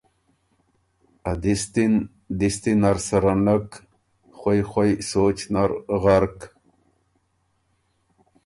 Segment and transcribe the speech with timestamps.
[1.29, 1.93] ا دِستی ن
[2.39, 3.67] دِستی نر سَره نک،
[4.37, 6.37] خوَئ خوَئ سوچ نر غرق،